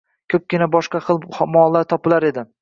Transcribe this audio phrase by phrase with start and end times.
[0.33, 1.21] Koʻpgina boshqa xil
[1.57, 2.47] mollar topilar edi.